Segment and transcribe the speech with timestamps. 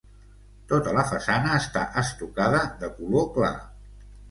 [0.71, 3.55] Tota la façana està estucada de color clar.